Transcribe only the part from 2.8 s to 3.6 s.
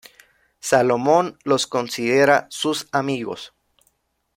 amigos.